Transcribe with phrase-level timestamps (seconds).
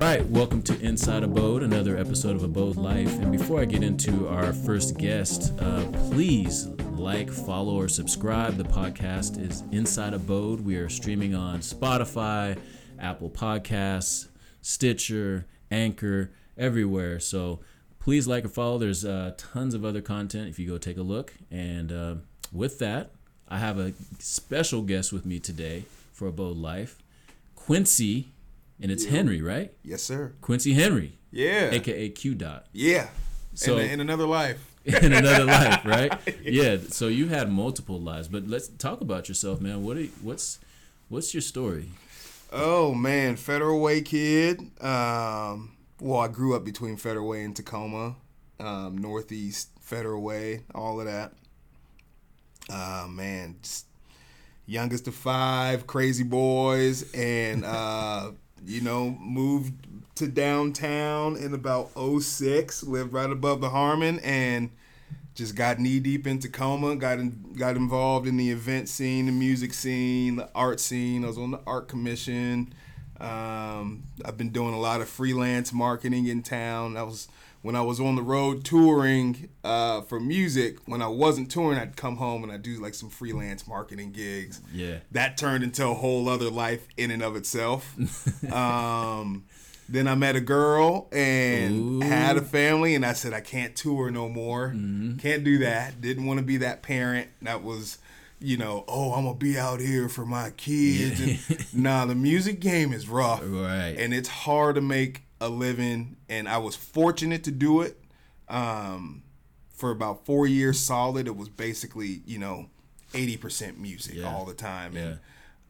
[0.00, 3.12] All right, welcome to Inside Abode, another episode of Abode Life.
[3.18, 8.56] And before I get into our first guest, uh, please like, follow, or subscribe.
[8.56, 10.62] The podcast is Inside Abode.
[10.62, 12.58] We are streaming on Spotify,
[12.98, 14.28] Apple Podcasts,
[14.62, 17.20] Stitcher, Anchor, everywhere.
[17.20, 17.60] So
[17.98, 18.78] please like or follow.
[18.78, 21.34] There's uh, tons of other content if you go take a look.
[21.50, 22.14] And uh,
[22.50, 23.10] with that,
[23.50, 26.96] I have a special guest with me today for Abode Life,
[27.54, 28.32] Quincy,
[28.80, 29.72] and it's Henry, right?
[29.84, 30.32] Yes, sir.
[30.40, 31.70] Quincy Henry, Yeah.
[31.72, 33.08] aka QDot, yeah.
[33.54, 34.66] So- in, in another life.
[34.84, 36.12] in another life, right?
[36.42, 36.78] Yeah.
[36.88, 39.84] So you had multiple lives, but let's talk about yourself, man.
[39.84, 40.58] What are, what's
[41.10, 41.90] what's your story?
[42.50, 44.58] Oh man, Federal Way kid.
[44.82, 48.16] Um, well, I grew up between Federal Way and Tacoma,
[48.58, 51.34] um, Northeast Federal Way, all of that.
[52.70, 53.86] Uh, man, just
[54.66, 58.30] youngest of five, crazy boys, and uh,
[58.66, 59.74] you know, moved
[60.16, 64.70] to downtown in about 06, lived right above the Harmon, and
[65.34, 66.96] just got knee deep in Tacoma.
[66.96, 71.24] Got in, got involved in the event scene, the music scene, the art scene.
[71.24, 72.74] I was on the art commission.
[73.18, 76.94] Um, I've been doing a lot of freelance marketing in town.
[76.94, 77.28] That was
[77.62, 80.78] when I was on the road touring uh, for music.
[80.86, 84.60] When I wasn't touring, I'd come home and I'd do like some freelance marketing gigs.
[84.72, 84.98] Yeah.
[85.12, 87.94] That turned into a whole other life in and of itself.
[88.52, 89.44] um,
[89.88, 92.06] then I met a girl and Ooh.
[92.06, 94.68] had a family, and I said I can't tour no more.
[94.68, 95.16] Mm-hmm.
[95.18, 96.00] Can't do that.
[96.00, 97.98] Didn't want to be that parent that was,
[98.38, 101.20] you know, oh I'm gonna be out here for my kids.
[101.20, 103.96] And, nah, the music game is rough, Right.
[103.98, 106.16] and it's hard to make a living.
[106.28, 107.96] And I was fortunate to do it.
[108.48, 109.22] Um,
[109.74, 112.66] for about four years solid, it was basically you know,
[113.14, 114.28] eighty percent music Yeah.
[114.34, 114.94] all the time.
[114.94, 115.02] Yeah.
[115.02, 115.18] And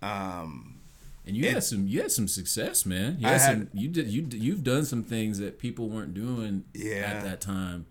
[0.03, 0.81] um,
[1.27, 3.19] And you had some you had some success, man.
[3.21, 6.65] You had, had- some you did you you've done some things that people weren't doing
[6.75, 7.03] Yeah.
[7.15, 7.87] at that time.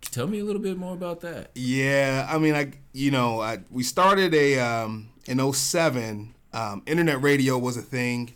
[0.00, 1.50] Tell me a little bit more about that.
[1.54, 7.22] Yeah, I mean, I you know, I we started a um, in 07, um, internet
[7.22, 8.32] radio was a thing, and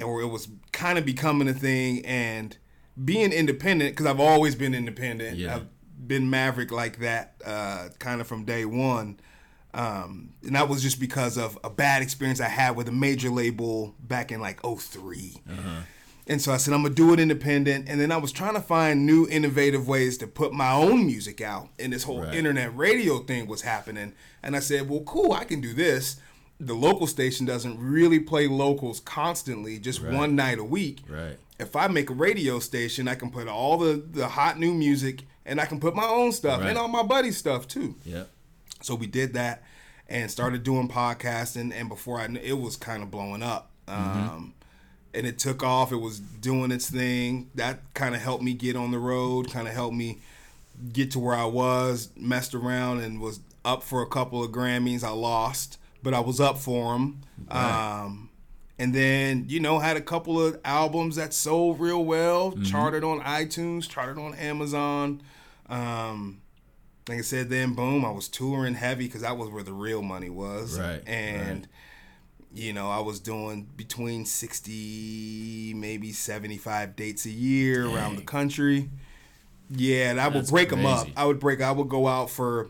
[0.00, 2.56] or it was kind of becoming a thing, and
[3.02, 5.38] being independent because I've always been independent.
[5.38, 5.56] Yeah.
[5.56, 5.66] I've
[6.06, 9.18] been maverick like that, uh, kind of from day one.
[9.74, 13.30] Um, and that was just because of a bad experience I had with a major
[13.30, 15.36] label back in like 3
[16.28, 17.88] and so I said, I'm gonna do it independent.
[17.88, 21.40] And then I was trying to find new, innovative ways to put my own music
[21.40, 21.70] out.
[21.80, 22.34] And this whole Right.
[22.34, 24.12] internet radio thing was happening.
[24.42, 26.16] And I said, well, cool, I can do this.
[26.66, 30.12] The local station doesn't really play locals constantly, just Right.
[30.14, 31.00] one night a week.
[31.08, 31.36] Right.
[31.58, 35.22] If I make a radio station, I can put all the, the hot new music
[35.44, 36.70] and I can put my own stuff Right.
[36.70, 37.96] and all my buddies' stuff too.
[38.04, 38.28] Yep.
[38.80, 39.62] So we did that
[40.08, 41.72] and started doing podcasting.
[41.74, 43.70] And before I knew, it was kind of blowing up.
[43.88, 44.54] Um,
[45.14, 45.92] and it took off.
[45.92, 47.50] It was doing its thing.
[47.54, 49.50] That kind of helped me get on the road.
[49.50, 50.18] Kind of helped me
[50.92, 52.08] get to where I was.
[52.16, 55.04] Messed around and was up for a couple of Grammys.
[55.04, 57.22] I lost, but I was up for them.
[57.48, 58.30] Um,
[58.78, 62.52] and then you know had a couple of albums that sold real well.
[62.64, 63.88] Charted on iTunes.
[63.88, 65.22] Charted on Amazon.
[65.68, 66.40] Um,
[67.08, 70.02] like I said, then boom, I was touring heavy because that was where the real
[70.02, 70.78] money was.
[70.78, 71.68] Right, And right.
[72.54, 78.88] you know, I was doing between sixty, maybe seventy-five dates a year around the country.
[79.70, 81.08] Yeah, and I would That's break them up.
[81.16, 81.60] I would break.
[81.62, 82.68] I would go out for,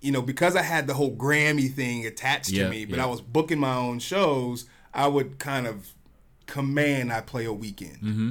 [0.00, 3.04] you know, because I had the whole Grammy thing attached Yeah, to me, but yeah.
[3.04, 4.64] I was booking my own shows.
[4.94, 5.92] I would kind of
[6.46, 8.30] command I play a weekend Mm-hmm.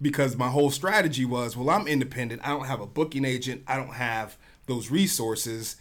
[0.00, 3.76] because my whole strategy was well i'm independent i don't have a booking agent i
[3.76, 4.36] don't have
[4.66, 5.76] those resources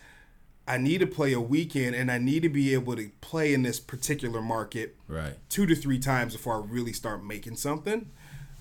[0.68, 3.64] i need to play a weekend and i need to be able to play in
[3.64, 5.34] this particular market Right.
[5.50, 8.12] two to three times before i really start making something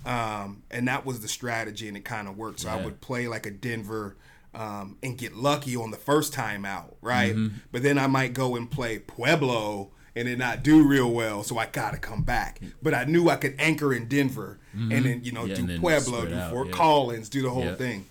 [0.07, 3.29] um, and that was the strategy and it kind of worked so i would play
[3.29, 4.17] like a denver
[4.55, 7.57] um, and get lucky on the first time out right Mm-hmm.
[7.73, 11.57] but then i might go and play pueblo and then not do real well so
[11.59, 15.33] i gotta come back but i knew i could anchor in denver and then you
[15.33, 15.69] know Mm-hmm.
[15.69, 16.73] Yeah, do pueblo do fort yeah.
[16.75, 17.75] collins do the whole Yeah.
[17.77, 18.07] thing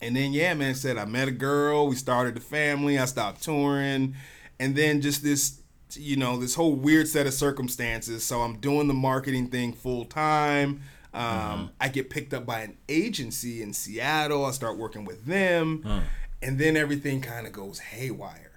[0.00, 3.42] and then yeah, man, said I met a girl, we started the family, I stopped
[3.42, 4.14] touring,
[4.60, 5.60] and then just this
[5.94, 8.22] you know, this whole weird set of circumstances.
[8.24, 10.82] So I'm doing the marketing thing full time.
[11.14, 11.66] Um, Uh-huh.
[11.80, 14.44] I get picked up by an agency in Seattle.
[14.44, 15.82] I start working with them,
[16.42, 18.50] and then everything kind of goes haywire.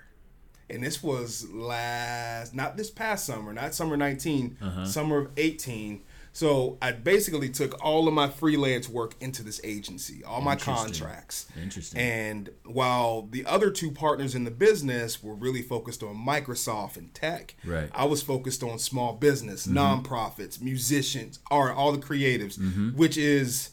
[0.70, 4.86] And this was last, not this past summer, not summer 19, Uh-huh.
[4.86, 6.02] summer of 18.
[6.38, 11.48] So I basically took all of my freelance work into this agency, all my contracts.
[11.60, 12.00] Interesting.
[12.00, 17.12] And while the other two partners in the business were really focused on Microsoft and
[17.12, 17.86] tech, Right.
[17.88, 18.02] Mm-hmm.
[18.02, 22.60] I was focused on small business, nonprofits, musicians, art, all the creatives,
[22.96, 23.72] which is,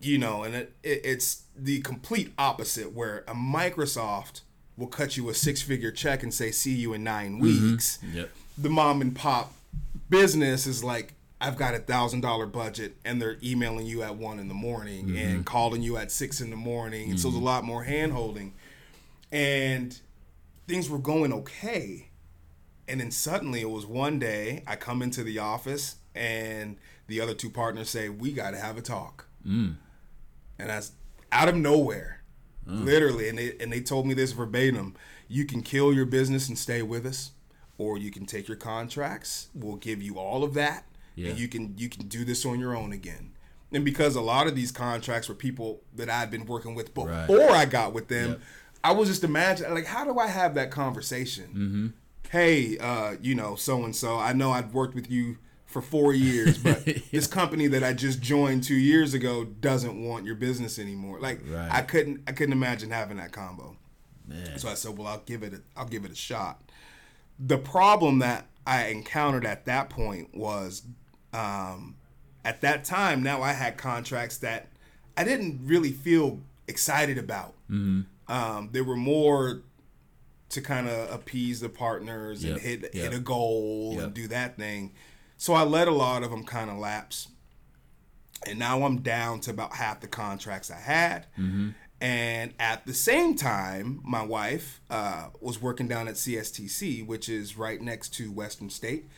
[0.00, 4.40] you know, and it, it, it's the complete opposite where a Microsoft
[4.78, 7.98] will cut you a six figure check and say, see you in 9 weeks.
[8.10, 8.30] Yep.
[8.56, 9.52] The mom and pop
[10.08, 14.38] business is like, I've got a thousand dollar budget and they're emailing you at one
[14.38, 15.16] in the morning mm-hmm.
[15.16, 17.10] and calling you at six in the morning.
[17.10, 17.46] And so there's a mm-hmm.
[17.46, 18.54] lot more hand holding.
[19.30, 19.98] And
[20.66, 22.08] things were going okay.
[22.88, 27.34] And then suddenly it was one day I come into the office and the other
[27.34, 29.26] two partners say, We got to have a talk.
[29.46, 29.76] Mm.
[30.58, 30.92] And that's
[31.30, 32.22] out of nowhere,
[32.66, 32.84] mm.
[32.84, 33.28] literally.
[33.28, 34.94] And they, and they told me this verbatim
[35.28, 37.32] you can kill your business and stay with us,
[37.78, 39.48] or you can take your contracts.
[39.54, 40.86] We'll give you all of that.
[41.16, 41.30] Yeah.
[41.30, 43.32] And you can you can do this on your own again.
[43.72, 47.08] And because a lot of these contracts were people that I'd been working with before
[47.10, 47.28] Right.
[47.50, 48.40] I got with them, Yep.
[48.84, 51.44] I was just imagining like how do I have that conversation?
[51.48, 51.86] Mm-hmm.
[52.30, 54.18] Hey, uh, you know, so and so.
[54.18, 58.20] I know I've worked with you for four years, but this company that I just
[58.20, 61.18] joined two years ago doesn't want your business anymore.
[61.20, 61.68] Like Right.
[61.72, 63.76] I couldn't I couldn't imagine having that combo.
[64.28, 64.58] Man.
[64.58, 66.60] So I said, well, I'll give it a, I'll give it a shot.
[67.38, 70.82] The problem that I encountered at that point was,
[71.36, 71.96] um,
[72.44, 74.68] at that time, now I had contracts that
[75.16, 77.54] I didn't really feel excited about.
[78.28, 79.62] Um, they were more
[80.48, 82.94] to kind of appease the partners and hit yep.
[82.94, 84.04] hit a goal Yep.
[84.04, 84.92] and do that thing.
[85.36, 87.28] So I let a lot of them kind of lapse
[88.46, 91.26] and now I'm down to about half the contracts I had.
[91.38, 91.70] Mm-hmm.
[92.00, 97.56] And at the same time, my wife uh, was working down at CSTC, which is
[97.56, 99.08] right next to Western State.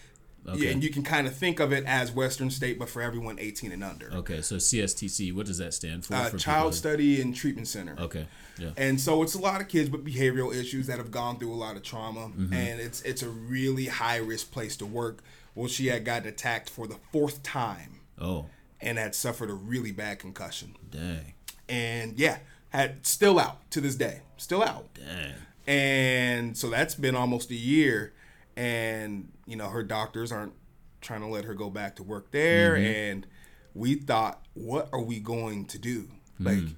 [0.49, 0.73] Okay.
[0.73, 3.71] And you can kind of think of it as Western State, but for everyone 18
[3.73, 4.11] and under.
[4.13, 6.15] Okay, so CSTC, what does that stand for?
[6.15, 6.75] Uh, for Child?
[6.75, 7.95] Study and Treatment Center.
[7.99, 8.27] Okay,
[8.59, 8.71] yeah.
[8.77, 11.57] And so it's a lot of kids with behavioral issues that have gone through a
[11.57, 12.53] lot of trauma, Mm-hmm.
[12.53, 15.23] and it's it's a really high risk place to work.
[15.55, 18.47] Well, she had gotten attacked for the fourth time Oh,
[18.81, 20.77] and had suffered a really bad concussion.
[20.91, 21.35] dang,
[21.69, 22.39] and yeah,
[22.71, 24.87] had still out to this day, still out.
[24.95, 25.35] dang.
[25.67, 28.13] And so that's been almost a year,
[28.59, 30.53] and you know her doctors aren't
[31.01, 32.85] trying to let her go back to work there, mm-hmm.
[32.85, 33.27] and
[33.73, 36.09] we thought, what are we going to do?
[36.41, 36.47] Mm.
[36.47, 36.75] Like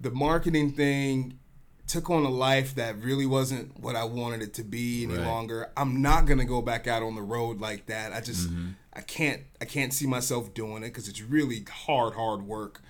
[0.00, 1.38] the marketing thing
[1.86, 5.26] took on a life that really wasn't what I wanted it to be any Right.
[5.26, 5.70] longer.
[5.76, 8.12] I'm not gonna go back out on the road like that.
[8.12, 8.70] I just mm-hmm.
[8.92, 12.82] I can't I can't see myself doing it because it's really hard hard work,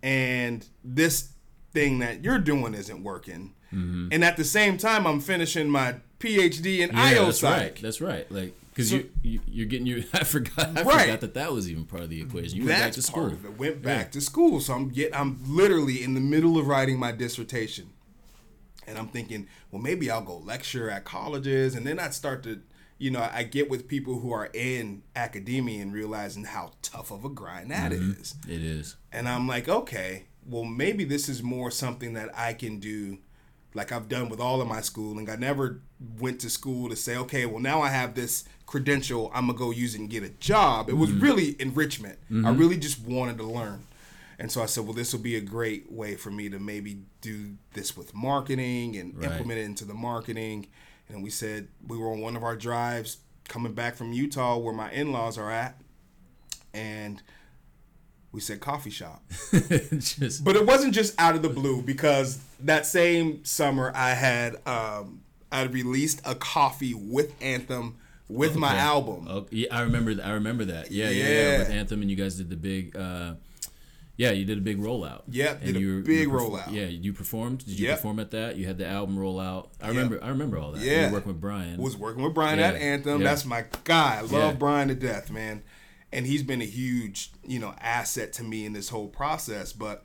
[0.00, 1.30] and this
[1.72, 3.54] thing that you're doing isn't working.
[3.72, 4.10] Mm-hmm.
[4.12, 7.60] And at the same time, I'm finishing my PhD in Yeah, IO that's psych.
[7.60, 7.82] right.
[7.82, 8.30] That's right.
[8.32, 10.00] Like, because So- you, you you're getting your.
[10.12, 10.76] I forgot.
[10.76, 11.00] I Right.
[11.02, 12.56] forgot that that was even part of the equation.
[12.58, 13.38] You went back That's to part school.
[13.38, 13.58] of it.
[13.58, 17.12] Went back to school, so I'm get I'm literally in the middle of writing my
[17.12, 17.90] dissertation,
[18.86, 22.60] and I'm thinking, well, maybe I'll go lecture at colleges, and then I'd start to,
[22.98, 27.24] you know, I get with people who are in academia and realizing how tough of
[27.24, 28.20] a grind that mm-hmm.
[28.20, 28.96] is, It is.
[29.12, 33.18] and I'm like, okay, well, maybe this is more something that I can do.
[33.74, 35.80] Like I've done with all of my schooling, I never
[36.18, 39.70] went to school to say, okay, well now I have this credential, I'm gonna go
[39.70, 40.88] use it and get a job.
[40.88, 41.24] It was mm-hmm.
[41.24, 42.18] really enrichment.
[42.30, 42.58] I mm-hmm.
[42.58, 43.86] really just wanted to learn.
[44.38, 47.02] And so I said, well, this will be a great way for me to maybe
[47.20, 49.30] do this with marketing and Right.
[49.30, 50.66] implement it into the marketing.
[51.08, 54.74] And we said we were on one of our drives coming back from Utah where
[54.74, 55.80] my in laws are at.
[56.72, 57.22] And
[58.34, 59.22] we said coffee shop.
[59.52, 64.56] Just But it wasn't just out of the blue because that same summer I had
[64.66, 65.20] um
[65.52, 67.96] I released a coffee with Anthem
[68.28, 69.28] with my album.
[69.30, 70.14] Oh, yeah, I remember.
[70.14, 70.90] th- I remember that.
[70.90, 71.28] Yeah, yeah, yeah.
[71.52, 71.58] Yeah.
[71.60, 72.96] With Anthem, and you guys did the big.
[72.96, 73.34] uh
[74.16, 75.22] Yeah, you did a big rollout.
[75.30, 76.72] Yep, and did a you were- big you rollout.
[76.72, 77.58] Yeah, you performed.
[77.64, 77.98] Did you Yep.
[77.98, 78.56] perform at that?
[78.56, 79.68] You had the album rollout.
[79.80, 80.18] I remember.
[80.24, 80.80] I remember all that.
[80.82, 81.06] You Yeah.
[81.06, 81.76] were working with Brian.
[81.80, 83.20] was working with Brian Yeah, at Anthem.
[83.20, 83.28] yeah.
[83.28, 84.16] That's my guy.
[84.18, 84.52] I love Yeah.
[84.54, 85.62] Brian to death, man.
[86.14, 89.72] And he's been a huge, you know, asset to me in this whole process.
[89.72, 90.04] But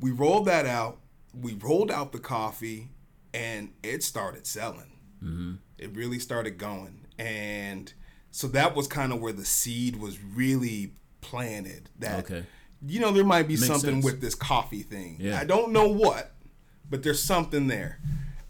[0.00, 0.98] we rolled that out.
[1.32, 2.90] We rolled out the coffee,
[3.32, 4.92] and it started selling.
[5.22, 5.54] Mm-hmm.
[5.78, 7.92] It really started going, and
[8.30, 11.88] so that was kind of where the seed was really planted.
[11.98, 12.44] That Okay.
[12.86, 14.04] you know there might be Makes something sense.
[14.04, 15.16] with this coffee thing.
[15.18, 15.40] Yeah.
[15.40, 16.32] I don't know what,
[16.88, 17.98] but there's something there.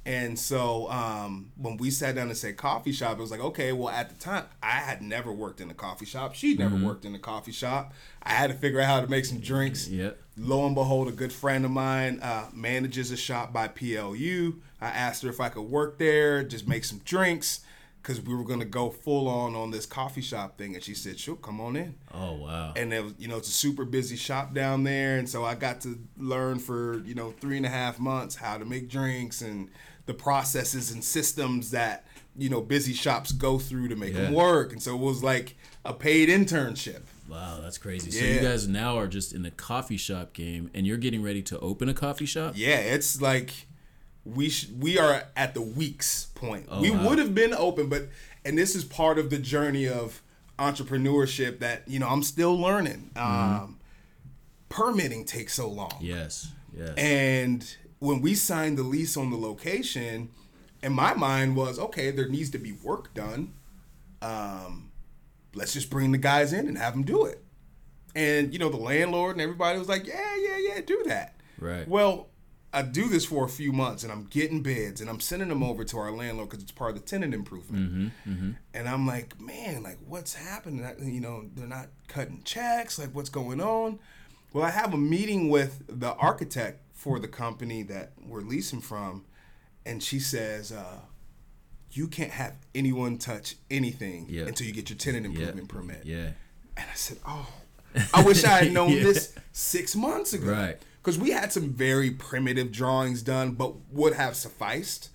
[0.07, 3.73] And so um, when we sat down and said coffee shop, it was like, okay,
[3.73, 6.35] well, at the time, I had never worked in a coffee shop.
[6.35, 6.85] She'd never Mm-hmm.
[6.87, 7.95] worked in a coffee shop.
[8.23, 9.89] I had to figure out how to make some drinks.
[9.89, 10.19] Yep.
[10.37, 14.57] Lo and behold, a good friend of mine uh, manages a shop by PLU.
[14.81, 17.61] I asked her if I could work there, just make some drinks.
[18.03, 21.19] because we were gonna go full on on this coffee shop thing, and she said,
[21.19, 22.75] "Sure, come on in." Oh wow.
[22.77, 25.55] And it was, you know, it's a super busy shop down there, and so I
[25.55, 29.41] got to learn for you know three and a half months how to make drinks
[29.41, 29.71] and
[30.07, 32.05] the processes and systems that
[32.37, 34.23] you know busy shops go through to make Yeah.
[34.23, 37.03] them work, and so it was like a paid internship.
[37.29, 38.11] Wow, that's crazy.
[38.11, 41.43] So you guys now are just in the coffee shop game, and you're getting ready
[41.43, 42.53] to open a coffee shop.
[42.57, 43.67] Yeah, it's like
[44.25, 46.69] we sh- we are at the weeks point.
[46.81, 47.09] we wow.
[47.09, 48.09] would have been open, but
[48.45, 50.21] and this is part of the journey of
[50.59, 53.11] entrepreneurship that you know I'm still learning.
[53.17, 53.79] Um,
[54.69, 56.49] permitting takes so long, Yes.
[56.77, 56.95] Yes.
[56.97, 60.31] and when we signed the lease on the location,
[60.83, 63.55] and my mind was okay, there needs to be work done.
[64.23, 64.93] Um,
[65.55, 67.43] let's just bring the guys in and have them do it.
[68.15, 71.37] And you know the landlord and everybody was like, yeah, yeah, yeah, do that.
[71.59, 71.87] Right.
[71.89, 72.29] Well,
[72.73, 75.63] I do this for a few months, and I'm getting bids, and I'm sending them
[75.63, 78.13] over to our landlord because it's part of the tenant improvement.
[78.27, 80.85] Mm-hmm, And I'm like, man, like what's happening?
[80.85, 82.99] I- You know, they're not cutting checks.
[82.99, 84.01] Like, what's going on?
[84.53, 89.27] Well, I have a meeting with the architect for the company that we're leasing from,
[89.85, 91.01] and she says, uh,
[91.93, 94.45] "You can't have anyone touch anything Yeah.
[94.47, 95.31] until you get your tenant yeah.
[95.41, 96.31] improvement permit." Yeah.
[96.79, 97.47] And I said, "Oh,
[98.15, 99.03] I wish I had known Yeah.
[99.03, 100.79] this six months ago." Right.
[101.03, 105.11] Because we had some very primitive drawings done, but would have sufficed.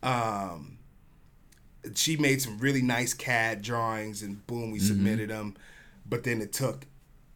[0.00, 0.78] Um,
[1.96, 5.56] she made some really nice CAD drawings, and boom, we submitted them.
[6.08, 6.86] But then it took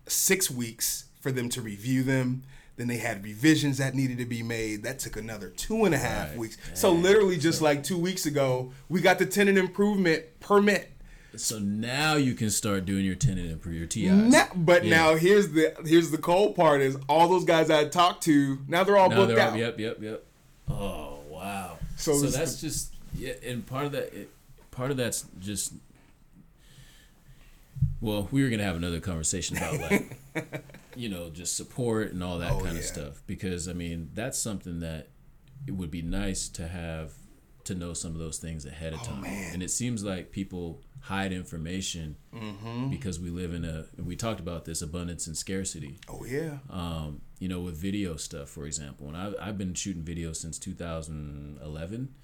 [0.07, 2.45] six weeks for them to review them.
[2.77, 4.83] Then they had revisions that needed to be made.
[4.83, 6.39] That took another two and a half Right.
[6.39, 6.59] weeks.
[6.75, 10.93] So literally, just like two weeks ago, we got the tenant improvement permit.
[11.37, 14.33] So now you can start doing your tenant and your TIs.
[14.33, 14.97] Now, but Yeah.
[14.97, 18.85] now here's the here's the cold part is all those guys I talked to now
[18.85, 19.59] they're all Now booked they're out.
[19.59, 20.25] yep, yep, yep.
[20.69, 21.79] Oh wow.
[21.97, 24.31] So So, that's just yeah, and part of that, it,
[24.71, 25.73] part of that's just.
[28.01, 30.19] Well, we were gonna have another conversation about like,
[30.97, 34.39] you know, just support and all that Oh, kind of stuff because I mean that's
[34.39, 35.09] something that
[35.67, 37.13] it would be nice to have
[37.65, 39.19] to know some of those things ahead of time.
[39.19, 39.55] Oh, man.
[39.55, 42.91] And it seems like people hide information Mm-hmm.
[42.91, 43.87] because we live in a.
[43.97, 46.59] and We talked about this abundance and scarcity Oh yeah.
[46.71, 49.09] um, you know, with video stuff, for example.
[49.09, 52.15] And I've, I've been shooting video since 2011.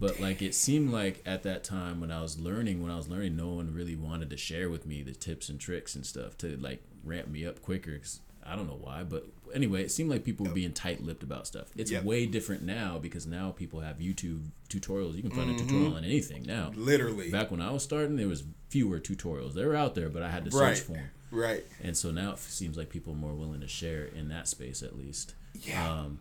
[0.00, 3.08] But like it seemed like at that time when I was learning, when I was
[3.08, 6.36] learning, no one really wanted to share with me the tips and tricks and stuff
[6.38, 7.98] to like ramp me up quicker.
[7.98, 11.46] 'cause I don't know why, but anyway, it seemed like people were being tight-lipped about
[11.46, 11.68] stuff.
[11.76, 12.04] It's Yep.
[12.04, 15.14] way different now because now people have YouTube tutorials.
[15.14, 15.56] You can find Mm-hmm.
[15.66, 16.72] a tutorial on anything now.
[16.74, 17.30] Literally.
[17.30, 19.52] Back when I was starting, there was fewer tutorials.
[19.52, 20.78] They were out there, but I had to search Right.
[20.78, 21.10] for them.
[21.30, 21.64] Right.
[21.82, 24.82] And so now it seems like people are more willing to share in that space
[24.82, 25.34] at least.
[25.62, 26.00] Yeah.
[26.00, 26.20] Um,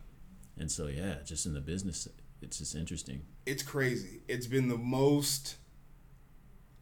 [0.57, 2.07] and so yeah, just in the business,
[2.41, 3.22] it's just interesting.
[3.46, 4.22] It's crazy.
[4.27, 5.55] It's been the most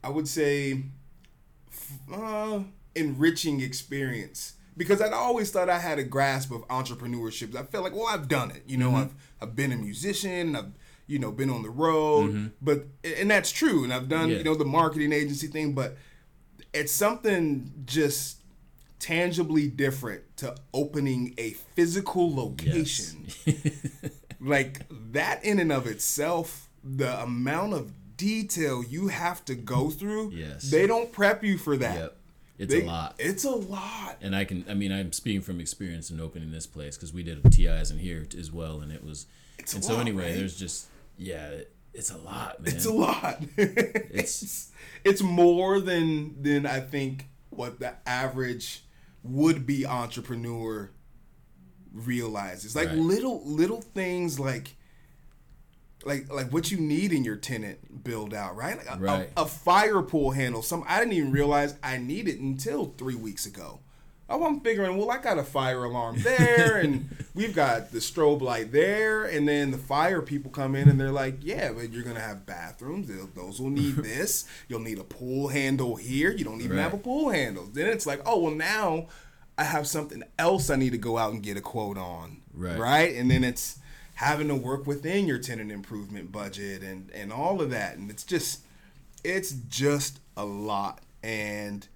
[0.03, 0.83] I would say
[2.13, 2.59] uh,
[2.95, 7.55] enriching experience because I'd always thought I had a grasp of entrepreneurship.
[7.55, 8.63] I felt like, well, I've done it.
[8.67, 10.55] You know, I've I've been a musician.
[10.55, 10.71] I've
[11.07, 13.83] you know been on the road, but and that's true.
[13.83, 14.37] And I've done Yeah.
[14.37, 15.97] you know the marketing agency thing, but
[16.73, 18.37] it's something just
[18.99, 23.27] tangibly different to opening a physical location
[24.39, 30.31] like that in and of itself the amount of detail you have to go through
[30.31, 30.69] Yes.
[30.71, 32.17] they don't prep you for that Yep.
[32.59, 33.15] It's They- a lot.
[33.19, 36.65] it's a lot And I can, I mean, I'm speaking from experience in opening this
[36.65, 38.81] place because we did TIs in here as well.
[38.81, 39.27] And it was,
[39.59, 40.35] It's a and so lot, anyway, right?
[40.35, 40.87] there's just,
[41.19, 42.73] yeah, it, it's a lot, man.
[42.75, 44.71] it's a lot It's-
[45.03, 48.83] it's more than than i think what the average
[49.23, 50.89] would-be entrepreneur
[51.93, 52.97] realizes like Right.
[52.97, 54.75] little little things like
[56.05, 58.77] like like what you need in your tenant build out right?
[58.77, 59.29] Like a, Right.
[59.35, 63.45] a, a fire pull handle some i didn't even realize i needed until three weeks
[63.45, 63.79] ago.
[64.29, 68.41] Oh i'm figuring well i got a fire alarm there and we've got the strobe
[68.41, 72.03] light there and then the fire people come in and they're like yeah but you're
[72.03, 73.07] gonna have bathrooms.
[73.07, 74.45] They'll- those will need this.
[74.67, 76.31] You'll need a pull handle here.
[76.31, 77.65] You don't even have a pull handle.
[77.71, 79.07] Then it's like oh well now
[79.57, 82.41] i have something else i need to go out and get a quote on.
[82.57, 82.77] Right.
[82.79, 83.15] right?
[83.15, 83.77] And then it's
[84.15, 87.97] having to work within your tenant improvement budget and and all of that.
[87.97, 88.61] And it's just
[89.23, 91.01] it's just a lot.
[91.21, 91.87] And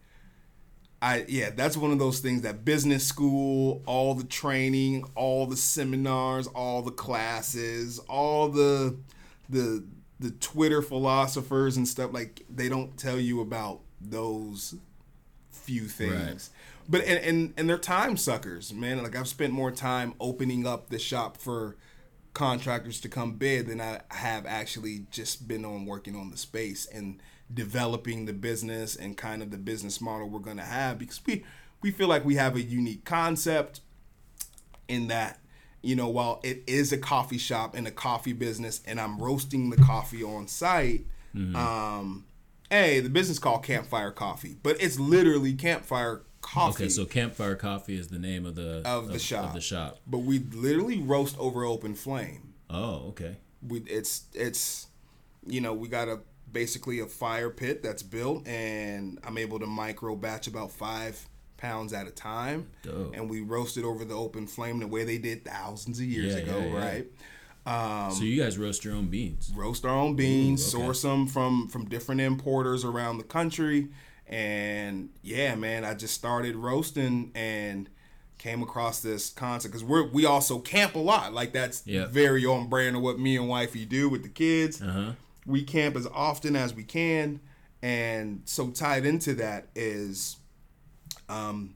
[1.01, 5.57] I yeah, that's one of those things that business school, all the training, all the
[5.57, 8.97] seminars, all the classes, all the
[9.49, 9.83] the
[10.19, 14.75] the Twitter philosophers and stuff like they don't tell you about those
[15.49, 16.51] few things.
[16.87, 19.01] But and, and and they're time suckers, man.
[19.01, 21.75] Like I've spent more time opening up the shop for
[22.33, 26.87] contractors to come bid than I have actually just been on working on the space
[26.87, 27.21] and
[27.53, 31.43] developing the business and kind of the business model we're going to have because we
[31.81, 33.81] we feel like we have a unique concept
[34.87, 35.39] in that
[35.81, 39.69] you know while it is a coffee shop and a coffee business and I'm roasting
[39.69, 41.05] the coffee on site
[41.55, 42.25] um
[42.69, 47.97] hey the business called Campfire Coffee but it's literally Campfire Coffee Okay, so Campfire Coffee
[47.97, 49.99] is the name of the of the shop Of the shop.
[50.07, 53.37] but we literally roast over open flame Oh, okay.
[53.67, 54.87] we it's it's
[55.45, 56.19] you know we got a
[56.51, 61.17] basically a fire pit that's built and i'm able to micro batch about five
[61.55, 63.15] pounds at a time Dope.
[63.15, 66.33] and we roast it over the open flame the way they did thousands of years
[66.35, 66.85] Yeah, ago yeah, yeah.
[66.85, 67.07] right
[68.07, 69.51] Um, so you guys roast your own beans.
[69.55, 70.85] roast our own beans Ooh, okay.
[70.85, 73.87] source them from from different importers around the country
[74.31, 77.89] and yeah man i just started roasting and
[78.37, 82.05] came across this concept because we're we also camp a lot like that's Yeah.
[82.07, 85.11] very on brand of what me and wifey do with the kids Uh huh.
[85.45, 87.39] we camp as often as we can
[87.83, 90.37] and so tied into that is
[91.29, 91.75] um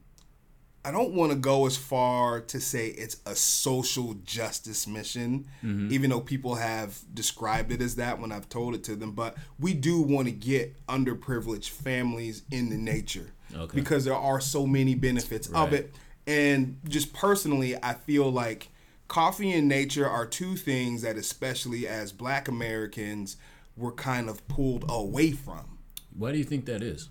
[0.86, 5.92] i don't want to go as far to say it's a social justice mission mm-hmm.
[5.92, 9.36] even though people have described it as that when i've told it to them but
[9.58, 13.76] we do want to get underprivileged families in the nature Okay.
[13.76, 15.94] because there are so many benefits of it
[16.26, 18.68] and just personally i feel like
[19.08, 23.36] coffee and nature are two things that especially as black americans
[23.76, 25.78] were kind of pulled away from
[26.16, 27.08] Why do you think that is?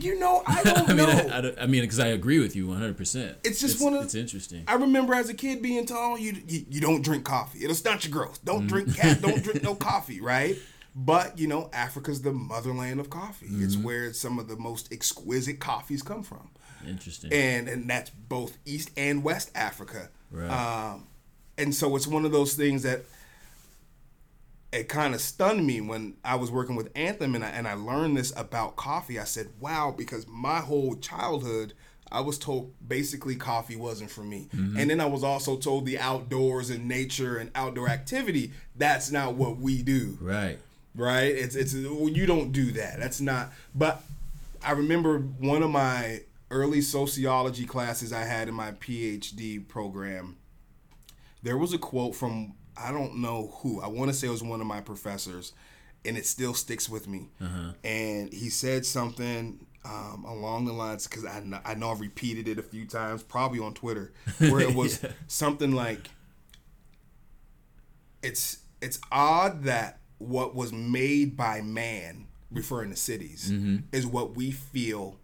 [0.00, 2.38] You know i don't I mean, know I, I, don't- I mean, because I agree
[2.38, 2.96] with you 100.
[2.96, 4.64] percent It's just one of- It's interesting.
[4.68, 7.64] I remember as a kid being told you, you you don't drink coffee.
[7.64, 8.44] It'll stunt your growth.
[8.44, 9.20] Don't drink cat.
[9.20, 10.20] Don't drink no coffee.
[10.20, 10.56] Right.
[10.94, 13.46] But you know, Africa's the motherland of coffee.
[13.50, 16.50] It's where some of the most exquisite coffees come from,
[16.86, 17.32] Interesting.
[17.32, 20.10] and and that's both East and West Africa.
[20.30, 20.50] Right.
[20.50, 21.06] Um,
[21.56, 23.04] and so it's one of those things that
[24.72, 27.74] it kind of stunned me when I was working with Anthem and I, and I
[27.74, 29.18] learned this about coffee.
[29.18, 31.74] I said, wow, because my whole childhood,
[32.10, 34.48] I was told basically coffee wasn't for me.
[34.54, 34.78] Mm-hmm.
[34.78, 39.34] And then I was also told the outdoors and nature and outdoor activity, that's not
[39.34, 40.58] what we do right.
[40.94, 41.24] right?
[41.24, 42.98] It's it's well, you don't do that.
[42.98, 43.52] That's not.
[43.74, 44.02] But
[44.64, 50.36] I remember one of my early sociology classes I had in my PhD program.
[51.42, 53.80] There was a quote from I don't know who.
[53.80, 55.52] I want to say it was one of my professors,
[56.04, 57.30] and it still sticks with me.
[57.84, 62.48] And he said something um, along the lines because I know, I know I've repeated
[62.48, 66.08] it a few times, probably on Twitter, where it was something like
[68.22, 73.76] it's it's odd that what was made by man, referring to cities, Mm-hmm.
[73.92, 75.18] is what we feel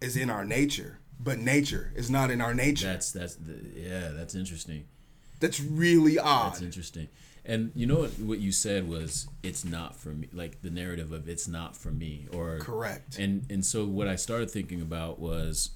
[0.00, 2.86] is in our nature, but nature is not in our nature.
[2.86, 4.08] That's that's the, yeah.
[4.08, 4.86] That's interesting.
[5.40, 6.52] That's really odd.
[6.52, 7.08] That's interesting.
[7.44, 8.10] And you know what?
[8.18, 10.28] What you said was it's not for me.
[10.32, 13.18] Like the narrative of it's not for me, or Correct.
[13.18, 15.70] And and so what I started thinking about was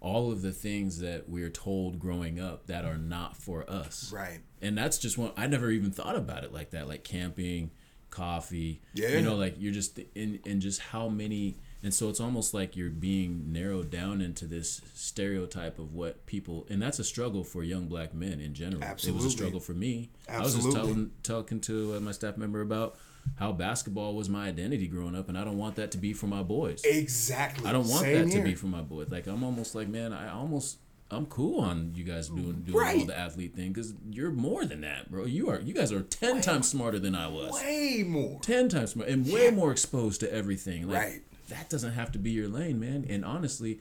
[0.00, 4.10] all of the things that we're told growing up that are not for us.
[4.12, 4.40] Right.
[4.60, 5.32] And that's just one.
[5.36, 6.88] I never even thought about it like that.
[6.88, 7.70] Like camping,
[8.10, 8.80] coffee.
[8.94, 9.10] Yeah.
[9.10, 11.56] You know, like you're just in and just how many.
[11.84, 16.66] And so it's almost like you're being narrowed down into this stereotype of what people,
[16.70, 18.82] and that's a struggle for young black men in general.
[18.84, 19.20] Absolutely.
[19.20, 20.10] It was a struggle for me.
[20.28, 20.34] Absolutely.
[20.36, 22.96] I was just telling talking to uh, my staff member about
[23.36, 26.26] how basketball was my identity growing up, and I don't want that to be for
[26.26, 26.82] my boys.
[26.84, 27.68] Exactly.
[27.68, 28.42] I don't want Same that here.
[28.42, 29.08] to be for my boys.
[29.10, 30.78] Like I'm almost like, man, I almost
[31.10, 33.06] I'm cool on you guys doing doing all Right.
[33.06, 35.24] the athlete thing because you're more than that, bro.
[35.24, 37.52] You are you guys are ten times smarter than I was.
[37.52, 38.38] way more.
[38.40, 40.88] Ten times smart and way more exposed to everything.
[40.88, 41.22] Like, Right.
[41.52, 43.06] That doesn't have to be your lane, man.
[43.08, 43.80] And honestly,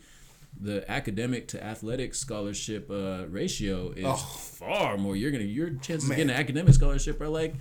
[0.60, 4.16] the academic to athletic scholarship uh, ratio is Oh.
[4.16, 5.16] far more.
[5.16, 6.12] You're gonna your chances Man.
[6.12, 7.56] of getting an academic scholarship are like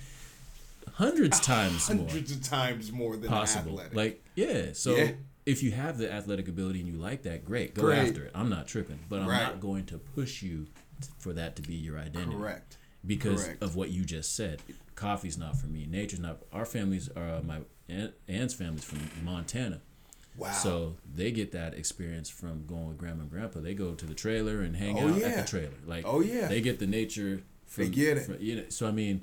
[0.94, 3.72] hundreds times more Hundreds of times more than possible.
[3.80, 3.94] athletic.
[3.94, 4.72] Like, yeah.
[4.72, 5.12] So Yeah.
[5.46, 8.08] if you have the athletic ability and you like that, great, go Great.
[8.08, 8.32] after it.
[8.34, 9.42] I'm not tripping, but I'm Right.
[9.42, 10.66] not going to push you
[11.00, 12.36] t- for that to be your identity.
[12.36, 12.76] Correct.
[13.06, 13.62] Because Correct.
[13.62, 14.60] of what you just said.
[14.94, 15.86] Coffee's not for me.
[15.86, 16.42] Nature's not.
[16.52, 19.80] Our families are my aunt, aunt's families from Montana.
[20.40, 20.52] Wow.
[20.52, 23.60] So they get that experience from going with grandma and grandpa.
[23.60, 25.74] They go to the trailer and hang Oh, out at the trailer.
[25.86, 26.48] Like, Oh, yeah.
[26.48, 27.42] they get the nature.
[27.66, 28.26] From, They get it.
[28.26, 29.20] from- you know, so I mean,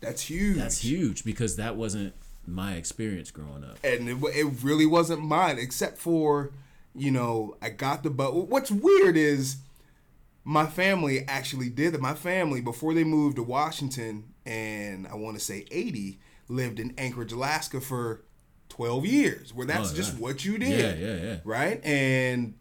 [0.00, 0.56] that's huge.
[0.58, 2.12] that's huge because that wasn't
[2.46, 3.78] my experience growing up.
[3.84, 6.50] and it, it really wasn't mine except for
[6.94, 9.56] you know i got the but what's weird is
[10.44, 15.36] my family actually did it my family before they moved to washington and i want
[15.38, 16.18] to say 80
[16.48, 18.22] lived in anchorage alaska for
[18.68, 20.68] 12 years where that's Oh, just what you did
[21.00, 21.36] Yeah, yeah, yeah.
[21.44, 22.54] right and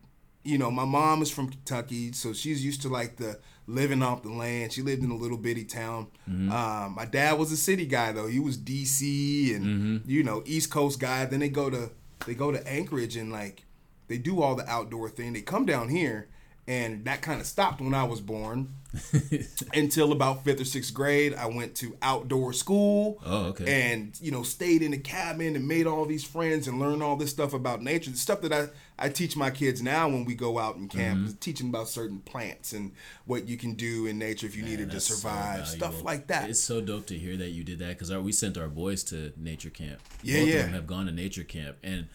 [0.43, 4.23] you know, my mom is from Kentucky, so she's used to like the living off
[4.23, 4.71] the land.
[4.71, 6.07] She lived in a little bitty town.
[6.25, 8.27] Um, my dad was a city guy though.
[8.27, 11.25] He was DC and you know East Coast guy.
[11.25, 11.91] Then they go to
[12.25, 13.65] they go to Anchorage and like
[14.07, 15.33] they do all the outdoor thing.
[15.33, 16.29] They come down here,
[16.67, 18.73] and that kind of stopped when I was born.
[19.73, 23.19] Until about fifth or sixth grade, I went to outdoor school.
[23.25, 23.91] Oh, okay.
[23.91, 27.15] And you know, stayed in the cabin and made all these friends and learned all
[27.15, 28.09] this stuff about nature.
[28.11, 31.19] The stuff that I I teach my kids now when we go out in camp,
[31.19, 31.31] Mm-hmm.
[31.39, 32.91] teaching about certain plants and
[33.25, 36.27] what you can do in nature if you needed to That's so survive, stuff like
[36.27, 36.49] that.
[36.49, 39.31] It's so dope to hear that you did that because we sent our boys to
[39.37, 39.99] nature camp.
[40.23, 40.55] Yeah, Both yeah.
[40.55, 42.07] of them have gone to nature camp, and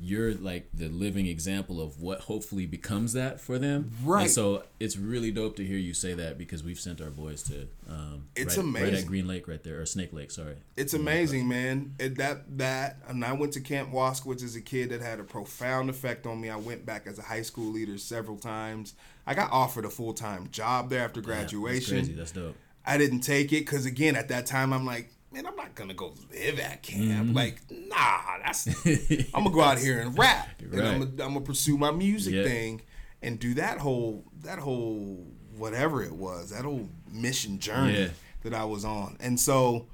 [0.00, 3.90] you're like the living example of what hopefully becomes that for them.
[4.04, 4.22] Right.
[4.22, 7.42] And so it's really dope to hear you say that because we've sent our boys
[7.44, 7.68] to.
[7.88, 9.06] Um, It's right, Right at.
[9.06, 10.30] Green Lake, right there, or Snake Lake.
[10.30, 10.56] Sorry.
[10.76, 11.94] It's amazing, man.
[11.98, 14.90] It, that that and I went to Camp Waskowitz as a kid.
[14.90, 16.50] That had a profound effect on me.
[16.50, 18.94] I went back as a high school leader several times.
[19.26, 21.96] I got offered a full time job there after Yeah, that's graduation.
[21.98, 22.12] crazy.
[22.14, 22.56] That's dope.
[22.84, 25.94] I didn't take it because again, at that time, I'm like, man, I'm not gonna
[25.94, 27.28] go live at camp.
[27.28, 27.36] Mm-hmm.
[27.36, 28.66] Like, nah, that's.
[29.34, 32.34] I'm gonna go out here and rap, and I'm gonna, I'm gonna pursue my music
[32.34, 32.42] Yeah.
[32.44, 32.82] thing,
[33.22, 38.08] and do that whole that whole whatever it was, that whole mission journey Yeah.
[38.42, 39.86] that I was on, and so,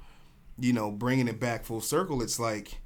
[0.57, 2.79] you know, bringing it back full circle, it's like,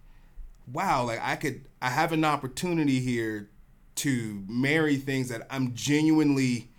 [0.72, 3.50] wow, like I could, I have an opportunity here
[3.96, 6.70] to marry things that I'm genuinely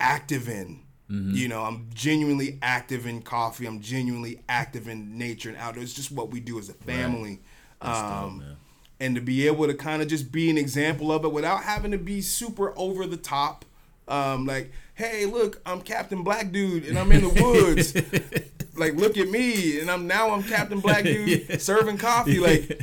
[0.00, 0.80] active in.
[1.10, 1.34] Mm-hmm.
[1.36, 3.66] You know, I'm genuinely active in coffee.
[3.66, 5.84] I'm genuinely active in nature and outdoors.
[5.90, 7.40] It's just what we do as a family.
[7.80, 8.56] Dope, Um, man.
[8.98, 11.92] and to be able to kind of just be an example of it without having
[11.92, 13.64] to be super over the top.
[14.08, 17.94] Um, like, hey, look, I'm Captain Black Dude and I'm in the woods.
[18.76, 22.38] like, look at me, and I'm now I'm Captain Black Dude serving coffee.
[22.38, 22.80] Like,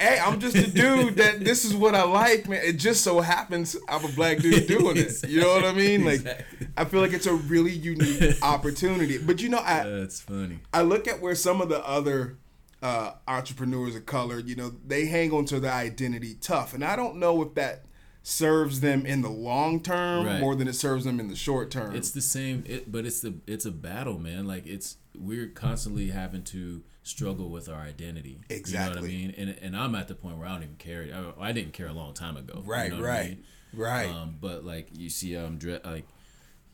[0.00, 2.60] hey, I'm just a dude that this is what I like, man.
[2.64, 5.28] It just so happens I'm a black dude doing it.
[5.28, 6.04] You know what I mean?
[6.04, 6.66] Like, Exactly.
[6.76, 9.18] I feel like it's a really unique opportunity.
[9.18, 10.60] But you know, I That's funny.
[10.72, 12.36] I look at where some of the other
[12.82, 16.96] uh, entrepreneurs of color, you know, they hang on to their identity tough, and I
[16.96, 17.84] don't know if that
[18.22, 20.40] serves them in the long term Right.
[20.40, 21.94] more than it serves them in the short term.
[21.94, 24.46] It's the same, it, but it's the it's a battle, man.
[24.46, 28.40] Like it's we're constantly having to struggle with our identity.
[28.50, 29.32] You know what I mean?
[29.38, 31.06] And and I'm at the point where I don't even care.
[31.38, 32.62] I, I didn't care a long time ago.
[32.64, 33.44] you Right, know what I right, mean?
[33.74, 34.08] right.
[34.10, 36.06] Um, but like you see, I'm dre- like,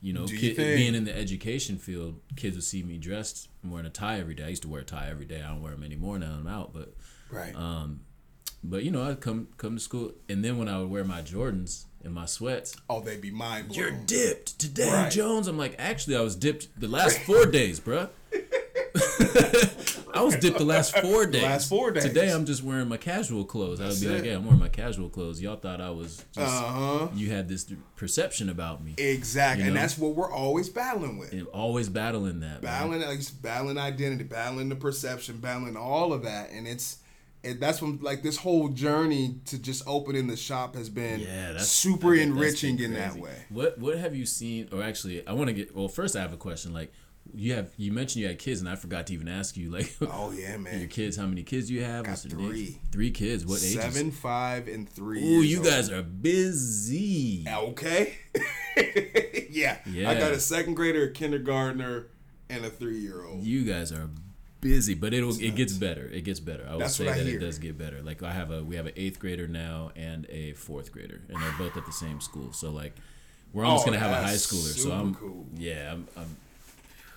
[0.01, 0.77] you know, kid, thing.
[0.77, 3.49] being in the education field, kids would see me dressed.
[3.63, 4.45] I'm wearing a tie every day.
[4.45, 5.41] I used to wear a tie every day.
[5.43, 6.31] I don't wear them anymore now.
[6.39, 6.93] I'm out, but
[7.29, 7.55] right.
[7.55, 8.01] um,
[8.63, 11.21] but you know, I'd come come to school, and then when I would wear my
[11.21, 13.77] Jordans and my sweats, oh, they'd be mind blown.
[13.79, 15.11] you're dipped today, Right.
[15.11, 15.47] Jones.
[15.47, 18.09] I'm like, actually, I was dipped the last four days, bruh.
[20.21, 21.43] I was dipped the last four days.
[21.43, 22.03] last four days.
[22.03, 23.81] Today, I'm just wearing my casual clothes.
[23.81, 25.41] I would be That's like, yeah, I'm wearing my casual clothes.
[25.41, 26.37] Y'all thought I was just.
[26.37, 27.07] Uh huh.
[27.15, 28.93] You had this perception about me.
[28.97, 31.33] Exactly, You and that's what we're always battling with.
[31.33, 32.61] And always battling that.
[32.61, 32.61] man.
[32.61, 36.99] battling like, battling identity, battling the perception, battling all of that, and it's
[37.43, 41.53] it, that's when like this whole journey to just opening the shop has been Yeah,
[41.53, 43.35] that's super I that's enriching in that way.
[43.49, 44.69] What What have you seen?
[44.71, 45.75] Or actually, I want to get.
[45.75, 46.73] Well, first, I have a question.
[46.73, 46.93] Like,
[47.33, 49.69] you have you mentioned you had kids, and I forgot to even ask you.
[49.71, 50.79] Like, Oh yeah, man.
[50.79, 52.05] your kids, how many kids do you have?
[52.05, 52.77] Got three.
[52.91, 53.45] Three kids.
[53.45, 53.73] What ages?
[53.81, 55.23] Seven, five, and three.
[55.23, 55.65] Ooh, you old.
[55.67, 57.45] guys are busy.
[57.47, 58.15] okay?
[59.49, 59.77] yeah.
[59.85, 60.09] Yeah.
[60.09, 62.07] I got a second grader, a kindergartner,
[62.49, 63.43] and a three-year-old.
[63.43, 64.09] You guys are
[64.61, 66.05] busy, but it'll it gets better.
[66.07, 66.65] It gets better.
[66.67, 68.01] I will That's say that it does get better.
[68.01, 71.41] Like I have a we have an eighth grader now and a fourth grader, and
[71.41, 72.53] they're both at the same school.
[72.53, 72.95] So like
[73.53, 74.73] we're almost Oh, gonna have a high schooler.
[74.77, 75.45] So I'm cool.
[75.57, 76.37] yeah I'm, I'm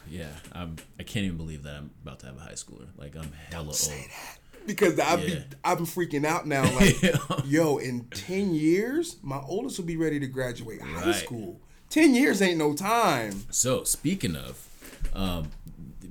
[0.08, 2.86] yeah I'm I can't even believe that I'm about to have a high schooler.
[2.96, 4.00] Like I'm hella old.
[4.66, 5.40] Because I've Yeah.
[5.40, 6.62] be, I'm freaking out now.
[6.74, 6.96] Like,
[7.44, 11.14] yo, in ten years, my oldest will be ready to graduate high Right.
[11.14, 11.60] school.
[11.90, 13.44] Ten years ain't no time.
[13.50, 14.66] So speaking of,
[15.12, 15.50] um,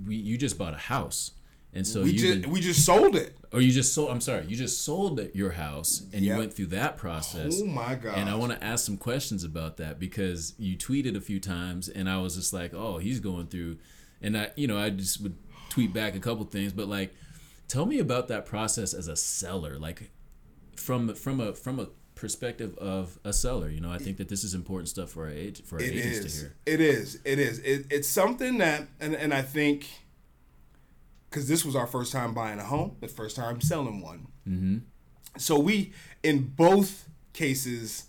[0.05, 1.31] we you just bought a house,
[1.73, 3.35] and so we you just we just sold it.
[3.51, 4.09] or you just sold.
[4.11, 7.59] I'm sorry, you just sold it- your house, and you went through that process.
[7.61, 8.17] Oh my god!
[8.17, 11.89] And I want to ask some questions about that because you tweeted a few times,
[11.89, 13.77] and I was just like, "Oh, he's going through,"
[14.21, 15.35] and I, you know, I just would
[15.69, 17.13] tweet back a couple things, but like,
[17.67, 20.11] tell me about that process as a seller, like
[20.75, 23.69] from from a from a perspective of a seller.
[23.69, 25.93] You know, I think that this is important stuff for our age for our It
[25.93, 26.41] agents to is.
[26.41, 26.55] hear.
[26.65, 27.19] It is.
[27.25, 27.59] It is.
[27.59, 29.87] It, it's something that, and, and I think,
[31.33, 34.27] because this was our first time buying a home, the first time selling one.
[34.47, 34.77] Mm-hmm.
[35.39, 35.91] So we,
[36.21, 38.03] in both cases,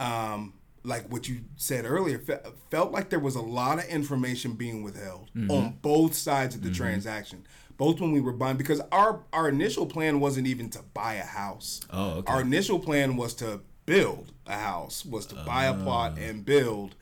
[0.00, 4.52] um, like what you said earlier, fe- felt like there was a lot of information
[4.54, 5.50] being withheld Mm-hmm.
[5.50, 7.46] on both sides of the transaction.
[7.76, 11.24] Both when we were buying, because our our initial plan wasn't even to buy a
[11.24, 11.80] house.
[11.90, 12.32] Oh, okay.
[12.32, 16.94] Our initial plan was to build a house, was to buy a plot and build.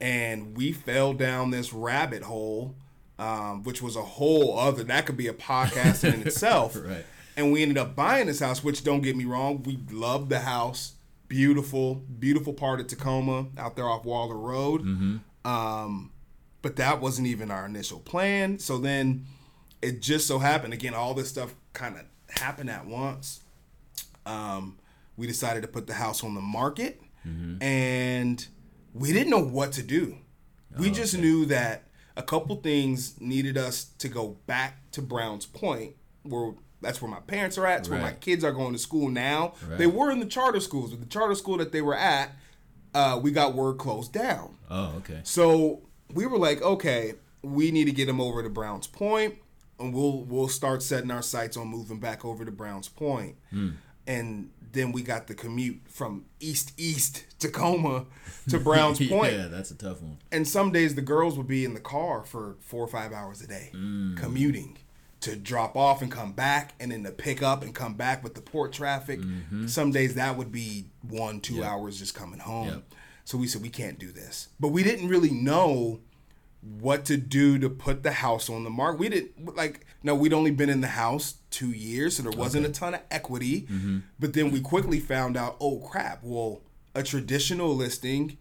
[0.00, 2.74] And we fell down this rabbit hole,
[3.18, 6.76] um, which was a whole other that could be a podcast in itself.
[6.76, 7.04] Right.
[7.36, 10.40] And we ended up buying this house, which don't get me wrong, we loved the
[10.40, 10.92] house.
[11.28, 15.20] Beautiful, beautiful part of Tacoma out there off Waller Road.
[15.44, 16.12] Um,
[16.62, 18.58] but that wasn't even our initial plan.
[18.58, 19.26] So then
[19.82, 22.02] it just so happened again, all this stuff kind of
[22.40, 23.40] happened at once.
[24.24, 24.78] Um,
[25.16, 27.00] we decided to put the house on the market,
[27.60, 28.46] and
[28.94, 30.16] we didn't know what to do.
[30.78, 31.84] We just knew that
[32.16, 37.20] a couple things needed us to go back to Browns Point, where that's where my
[37.20, 37.80] parents are at.
[37.80, 39.54] It's where my kids are going to school now.
[39.66, 39.78] Right.
[39.78, 42.32] They were in the charter schools, but the charter school that they were at,
[42.94, 44.56] uh, we got word closed down.
[44.70, 45.20] Oh, okay.
[45.22, 49.36] So we were like, okay, we need to get them over to Browns Point,
[49.78, 53.36] and we'll we'll start setting our sights on moving back over to Browns Point.
[54.08, 58.06] And then we got the commute from East East Tacoma
[58.48, 59.32] to Browns Point.
[59.34, 60.18] yeah, that's a tough one.
[60.30, 63.40] And some days the girls would be in the car for four or five hours
[63.42, 64.16] a day, mm.
[64.16, 64.78] commuting
[65.20, 68.34] to drop off and come back, and then to pick up and come back with
[68.34, 69.18] the port traffic.
[69.18, 69.66] Mm-hmm.
[69.66, 71.64] Some days that would be one, two Yep.
[71.66, 72.68] hours just coming home.
[72.68, 72.82] Yep.
[73.24, 76.00] So we said we can't do this, but we didn't really know
[76.80, 78.98] what to do to put the house on the market.
[79.00, 82.66] We didn't like no, we'd only been in the house two years, so there wasn't
[82.66, 83.66] a ton of equity.
[84.18, 86.20] But then we quickly found out, oh crap!
[86.22, 86.62] Well,
[86.94, 88.38] a traditional listing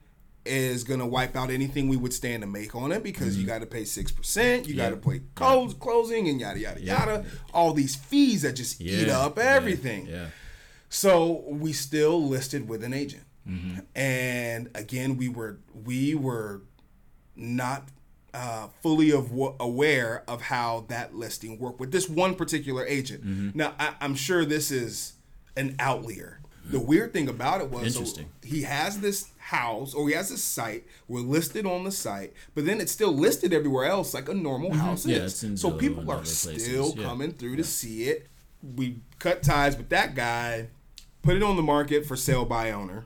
[0.47, 3.59] is gonna wipe out anything we would stand to make on it because you got
[3.61, 6.99] to pay six percent, you got to pay close, closing, and yada yada Yeah.
[6.99, 7.25] yada.
[7.53, 10.05] All these fees that just eat Yeah, up yeah, everything.
[10.07, 10.27] Yeah.
[10.89, 13.79] So we still listed with an agent, Mm-hmm.
[13.95, 16.61] and again we were we were
[17.35, 17.89] not
[18.35, 23.25] uh, fully of aware of how that listing worked with this one particular agent.
[23.25, 23.57] Mm-hmm.
[23.57, 25.13] Now I, I'm sure this is
[25.55, 26.41] an outlier.
[26.67, 30.43] The weird thing about it was so he has this house or he has this
[30.43, 30.83] site.
[31.07, 34.73] We're listed on the site, but then it's still listed everywhere else like a normal
[34.73, 35.11] house Mm-hmm.
[35.11, 35.61] Yeah, is.
[35.61, 37.03] so people are still yeah.
[37.03, 38.27] coming through to see it.
[38.75, 40.69] We cut ties with that guy,
[41.21, 43.05] put it on the market for sale by owner,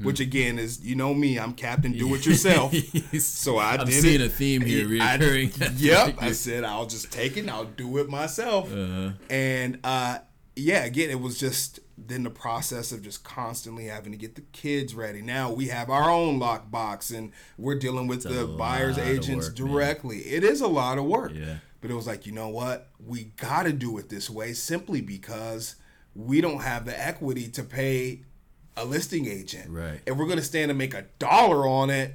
[0.00, 0.06] Hmm.
[0.06, 2.74] which again is you know me, I'm Captain Do It Yourself.
[3.20, 4.26] so I I'm did seeing it.
[4.26, 5.72] a theme here I- reoccurring.
[5.78, 8.72] yep, I said I'll just take it and I'll do it myself.
[8.72, 9.10] Uh-huh.
[9.28, 10.18] And uh,
[10.56, 14.40] yeah, again, it was just then the process of just constantly having to get the
[14.52, 15.20] kids ready.
[15.20, 19.58] Now we have our own lockbox and we're dealing with a the buyer's agents work,
[19.58, 19.68] man.
[19.68, 20.18] directly.
[20.20, 21.32] It is a lot of work.
[21.34, 21.56] Yeah.
[21.82, 22.88] But it was like, you know what?
[23.06, 25.76] We got to do it this way simply because
[26.14, 28.22] we don't have the equity to pay
[28.76, 29.70] a listing agent.
[29.70, 30.00] Right.
[30.06, 32.14] And we're going to stand and make a dollar on it,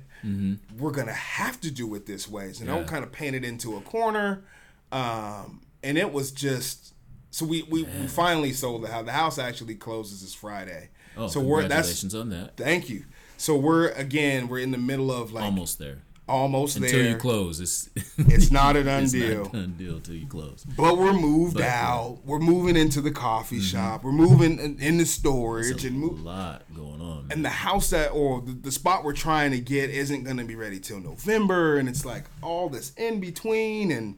[0.78, 2.52] we're going to have to do it this way.
[2.54, 4.44] So don't kind of paint it into a corner.
[4.91, 6.96] Um, and it was just
[7.30, 9.06] so we, we, we finally sold the house.
[9.06, 10.89] The house actually closes this Friday.
[11.18, 12.58] Oh, so we're that's congratulations on that.
[12.58, 13.06] thank you.
[13.38, 15.82] So we're again we're in the middle of like almost,
[16.28, 16.90] Almost there.
[16.90, 17.00] there.
[17.00, 19.46] Until you close, it's It's not an done deal.
[19.46, 20.66] A done deal till you close.
[20.76, 22.20] But we're moved But, out.
[22.26, 24.04] We're moving into the coffee shop.
[24.04, 26.24] We're moving in, in the storage a and move.
[26.24, 27.28] lot going on.
[27.28, 27.32] man.
[27.32, 30.44] And the house that or the, the spot we're trying to get isn't going to
[30.46, 34.18] be ready till November, and it's like all this in between, and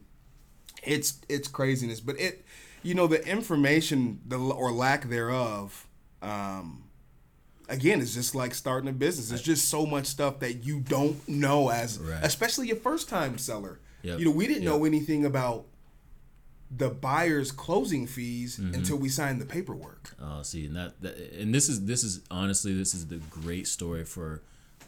[0.82, 2.00] it's it's craziness.
[2.00, 2.42] But it,
[2.82, 5.86] you know, the information the or lack thereof,
[6.22, 6.84] um,
[7.68, 9.28] again, it's just like starting a business.
[9.28, 12.20] There's just so much stuff that you don't know as, Right.
[12.22, 13.78] especially a first time seller.
[14.02, 14.18] Yep.
[14.20, 14.72] You know, we didn't Yep.
[14.72, 15.66] know anything about
[16.70, 18.74] the buyer's closing fees Mm-hmm.
[18.74, 20.14] until we signed the paperwork.
[20.20, 23.66] Oh, see, and that, that and this is this is honestly this is the great
[23.66, 24.42] story for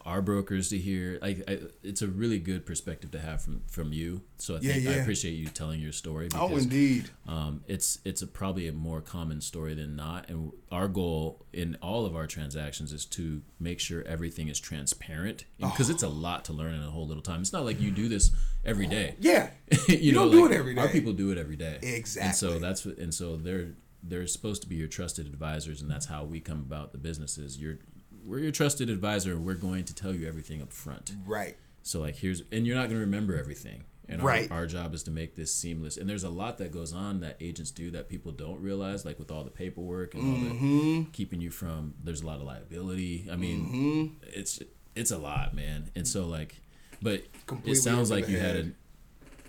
[0.04, 1.18] our brokers to hear.
[1.20, 4.22] Like, I, it's a really good perspective to have from from you.
[4.38, 6.28] So I Yeah, think I appreciate you telling your story.
[6.34, 7.10] Oh, because, indeed.
[7.28, 11.76] Um, it's it's a probably a more common story than not, and our goal in
[11.82, 16.44] all of our transactions is to make sure everything is transparent because it's a lot
[16.46, 17.40] to learn in a whole little time.
[17.42, 18.30] It's not like you do this
[18.64, 19.14] every day.
[19.20, 19.50] Yeah.
[19.88, 21.78] you, don't know, do like, it every Our people do it every day.
[21.82, 22.26] Exactly.
[22.28, 25.90] And so that's what- and so they're they're supposed to be your trusted advisors, and
[25.90, 27.58] that's how we come about the businesses.
[27.60, 27.78] You're
[28.24, 31.12] we're your trusted advisor, we're going to tell you everything up front.
[31.26, 31.56] Right.
[31.83, 33.85] So like here's and you're not going to remember everything.
[34.09, 34.50] And our, Right.
[34.50, 35.96] our job is to make this seamless.
[35.96, 39.20] And there's a lot that goes on that agents do that people don't realize, like
[39.20, 40.98] with all the paperwork and all Mm-hmm.
[41.04, 41.94] the keeping you from.
[42.02, 43.28] There's a lot of liability.
[43.30, 44.38] I mean, Mm-hmm.
[44.38, 44.61] it's
[44.96, 45.90] it's a lot, man.
[45.94, 46.61] And so like,
[47.00, 48.74] but Completely it sounds like you had head.
[48.74, 48.79] a,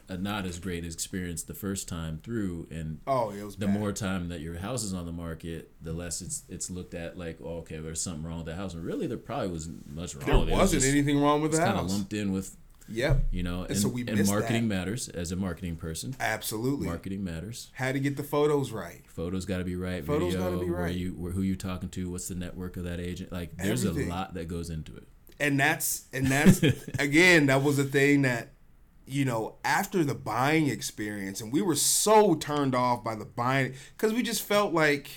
[0.10, 3.80] a not as great experience the first time through, and Oh, it was the bad.
[3.80, 7.18] more time that your house is on the market, the less it's it's looked at
[7.18, 8.74] like, oh, okay, there's something wrong with the house.
[8.74, 10.26] And really, there probably wasn't much wrong.
[10.26, 10.52] there with it.
[10.52, 12.56] It was wasn't just- anything wrong with it's the kind of lumped in with
[12.90, 13.28] Yep.
[13.32, 14.76] You know, and, so we and marketing that.
[14.76, 16.14] matters as a marketing person.
[16.20, 16.88] Absolutely.
[16.88, 17.70] Marketing matters.
[17.74, 19.02] How to get the photos right.
[19.08, 20.04] Photos got to be right.
[20.06, 20.80] Photos video, gotta be right.
[20.82, 22.12] Where you, where, who you talking to?
[22.12, 23.32] What's the network of that agent?
[23.32, 24.12] Like, there's Everything.
[24.12, 25.04] a lot that goes into it.
[25.40, 26.62] and that's and that's
[27.00, 28.50] again that was a thing that
[29.06, 33.74] you know after the buying experience and we were so turned off by the buying
[33.98, 35.10] because we just felt like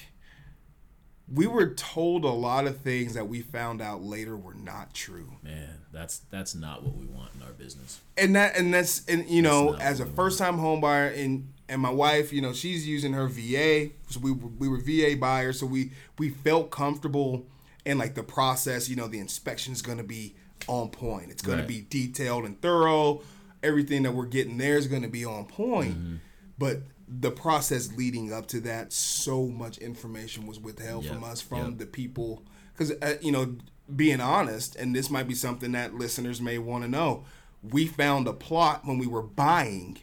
[1.33, 5.37] we were told a lot of things that we found out later were not true
[5.43, 8.01] Man, that's that's not what we want in our business.
[8.19, 11.81] and that and that's and you know as a first time home buyer and and
[11.81, 15.67] my wife you know she's using her va so we we were va buyers so
[15.67, 17.47] we we felt comfortable
[17.87, 20.35] in like the process you know the inspection is going to be
[20.69, 21.67] on point it's going Right.
[21.67, 23.23] to be detailed and thorough
[23.65, 25.95] everything that we're getting there is going to be on point.
[25.97, 26.17] Mm-hmm.
[26.59, 31.71] but the process leading up to that so much information was withheld from us from
[31.71, 31.79] Yep.
[31.79, 32.43] the people.
[32.73, 33.57] Because uh, you know
[33.95, 37.25] being honest and this might be something that listeners may want to know
[37.63, 39.99] we found a plot when we were buying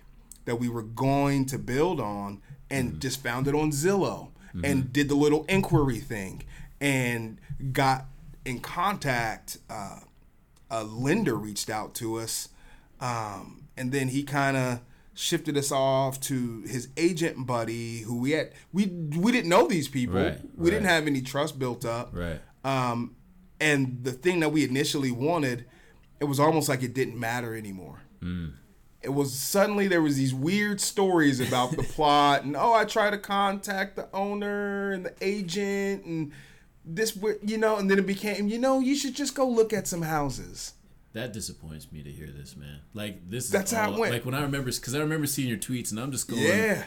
[0.45, 4.29] that we were going to build on and just found it on zillow
[4.63, 6.43] and did the little inquiry thing
[6.79, 7.39] and
[7.73, 8.05] got
[8.45, 9.99] in contact uh,
[10.69, 12.49] a lender reached out to us
[13.01, 14.79] um, and then he kind of
[15.13, 19.87] shifted us off to his agent buddy who we had we we didn't know these
[19.87, 20.15] people.
[20.15, 22.11] Right, we didn't have any trust built up.
[22.13, 22.39] Right.
[22.63, 23.15] um,
[23.59, 25.65] and the thing that we initially wanted
[26.19, 28.01] it was almost like it didn't matter anymore.
[29.01, 33.09] It was suddenly there was these weird stories about the plot and oh i tried
[33.11, 36.31] to contact the owner and the agent and
[36.85, 39.87] this you know and then it became you know you should just go look at
[39.87, 40.73] some houses
[41.13, 42.79] That disappoints me to hear this, man.
[42.93, 43.45] Like this.
[43.45, 44.13] Is That's how it all- went.
[44.13, 46.83] Like when I remember, because I remember seeing your tweets, and I'm just going, yeah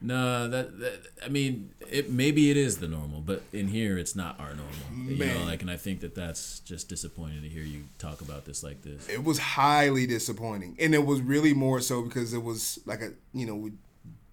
[0.00, 4.14] No, that, that I mean, it maybe it is the normal, but in here it's
[4.16, 5.10] not our normal.
[5.10, 5.46] You know, Man.
[5.46, 8.82] like, and I think that that's just disappointing to hear you talk about this like
[8.82, 9.08] this.
[9.08, 13.10] it was highly disappointing and it was really more so because it was like a
[13.32, 13.72] you know we,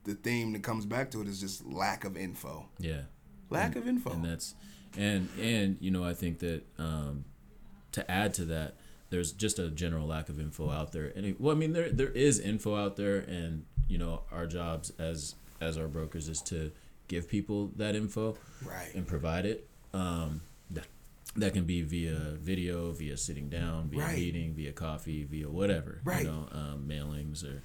[0.04, 3.02] the theme that comes back to it is just lack of info Yeah,
[3.50, 4.54] lack of info and that's
[4.98, 7.26] and and you know I think that um,
[7.94, 8.76] to add to that,
[9.10, 11.12] there's just a general lack of info out there.
[11.16, 14.48] And it, well, I mean, there there is info out there, and you know, our
[14.48, 16.72] jobs as as our brokers is to
[17.08, 18.36] give people that info.
[18.66, 19.68] right and provide it.
[19.94, 20.42] Um,
[20.72, 20.86] that,
[21.38, 24.16] that can be via video, via sitting down, via Right.
[24.18, 26.02] meeting, via coffee, via whatever.
[26.04, 26.24] Right.
[26.24, 27.62] You know, um, mailings or.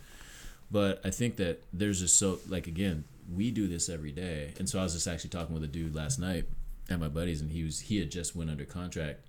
[0.70, 4.68] But I think that there's just so like again, we do this every day, and
[4.68, 6.44] so I was just actually talking with a dude last night
[6.88, 9.26] at my buddies, and he was he had just went under contract,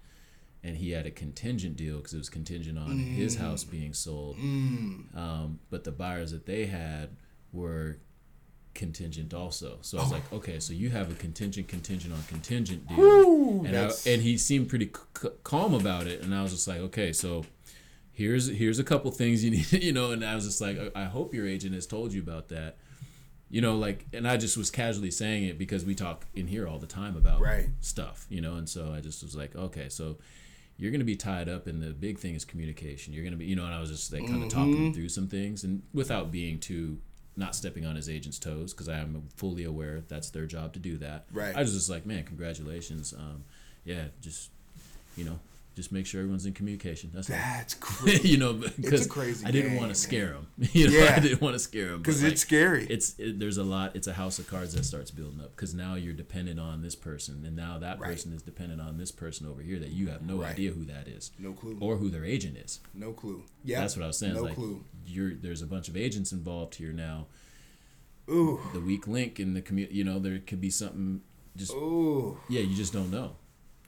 [0.63, 4.37] and he had a contingent deal because it was contingent on his house being sold.
[4.37, 5.15] Mm.
[5.17, 7.09] Um, but the buyers that they had
[7.51, 7.97] were
[8.73, 9.79] contingent also.
[9.81, 13.65] So I was like, okay, so you have a contingent, contingent on contingent deal, Whew,
[13.65, 16.67] and I, and he seemed pretty c- c- calm about it, and I was just
[16.67, 17.43] like, okay, so
[18.13, 21.01] here's here's a couple things you need, you know, and I was just like, I
[21.01, 22.77] I hope your agent has told you about that.
[23.49, 26.65] You know, like, and I just was casually saying it because we talk in here
[26.69, 27.67] all the time about Right.
[27.81, 30.19] stuff, you know, and so I just was like, okay, so
[30.81, 33.13] you're gonna be tied up, and the big thing is communication.
[33.13, 34.85] You're gonna be, you know, and I was just like kind of talking Mm-hmm.
[34.87, 36.97] him through some things, and without being too
[37.37, 40.79] not stepping on his agent's toes, because I am fully aware that's their job to
[40.79, 41.25] do that.
[41.31, 41.55] Right.
[41.55, 43.13] I was just like, man, congratulations.
[43.13, 43.45] Um,
[43.85, 44.49] yeah, just
[45.15, 45.39] you know,
[45.73, 47.11] just make sure everyone's in communication.
[47.13, 48.27] That's that's crazy.
[48.27, 50.47] You know, because crazy I didn't want to scare them.
[50.73, 51.13] You know, Yeah.
[51.15, 52.85] I didn't want to scare them because like, it's scary.
[52.89, 55.73] it's it, there's a lot it's a house of cards that starts building up because
[55.73, 58.11] now you're dependent on this person and now that Right.
[58.11, 60.51] person is dependent on this person over here that you have no Right.
[60.51, 61.77] idea who that is no clue.
[61.79, 62.79] or who their agent is.
[62.93, 63.43] No clue.
[63.63, 63.79] Yeah.
[63.79, 64.83] That's what i was saying no like clue.
[65.05, 67.27] you're there's a bunch of agents involved here now.
[68.29, 68.59] Ooh.
[68.73, 71.21] The weak link in the community you know there could be something
[71.55, 72.37] just ooh.
[72.49, 73.35] Yeah you just don't know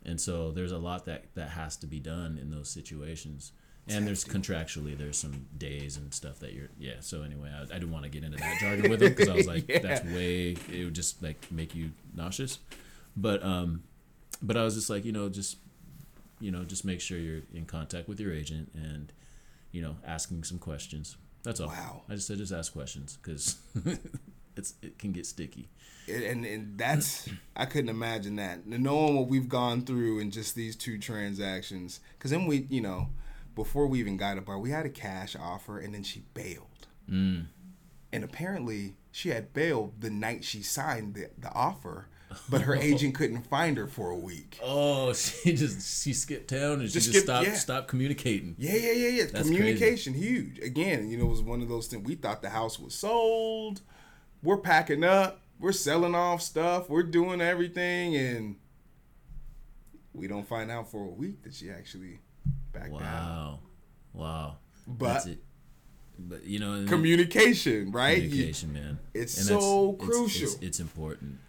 [0.06, 3.52] and so there's a lot that that has to be done in those situations.
[3.90, 7.80] And there's contractually there's some days and stuff that you're yeah so anyway i, I
[7.80, 9.80] didn't want to get into that jargon with him because i was like Yeah.
[9.80, 12.60] that's way it would just like make you nauseous.
[13.18, 13.84] But um
[14.42, 15.58] but i was just like you know just
[16.40, 19.12] you know just make sure you're in contact with your agent and
[19.74, 21.18] you know asking some questions.
[21.44, 21.68] That's all.
[21.68, 22.04] Wow.
[22.10, 23.58] i just said just ask questions because
[24.56, 25.70] it's it can get sticky
[26.08, 28.66] and, and that's I couldn't imagine that.
[28.68, 33.10] Knowing what we've gone through in just these two transactions, because then we, you know,
[33.56, 36.88] before we even got a bar, we had a cash offer, and then she bailed.
[37.10, 37.46] mm.
[38.12, 42.10] And apparently, she had bailed the night she signed the, the offer,
[42.48, 44.60] but her agent couldn't find her for a week.
[44.62, 47.54] Oh, she just she skipped town and Just she just skipped- stopped yeah.
[47.56, 48.56] stopped communicating.
[48.60, 49.24] Yeah, yeah, yeah, yeah.
[49.32, 50.60] That's Communication huge.
[50.60, 52.06] Again, you know, it was one of those things.
[52.08, 53.82] We thought the house was sold.
[54.44, 55.40] We're packing up.
[55.60, 56.90] We're selling off stuff.
[56.90, 58.56] We're doing everything, and
[60.14, 62.20] we don't find out for a week that she actually
[62.74, 63.02] backed out.
[63.02, 63.60] Wow,
[64.14, 64.56] wow.
[64.86, 65.44] but That's it.
[66.20, 68.18] But you know, communication, right?
[68.22, 69.00] You- communication, man.
[69.14, 70.44] it's And so crucial.
[70.44, 71.40] It's, it's important.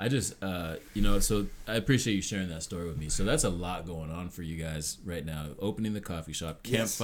[0.00, 3.08] I just, uh, you know, so I appreciate you sharing that story with me.
[3.08, 5.46] So that's a lot going on for you guys right now.
[5.58, 6.96] Opening the coffee shop, Yes.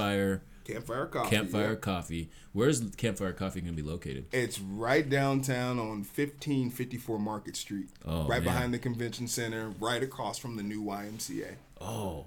[0.65, 1.35] Campfire, Coffee.
[1.35, 2.29] campfire coffee.
[2.53, 4.25] Where's campfire coffee going to be located?
[4.31, 7.89] It's right downtown on 1554 Market Street.
[8.05, 8.43] Oh, right man.
[8.43, 11.55] behind the convention center, right across from the new YMCA.
[11.81, 12.25] Oh,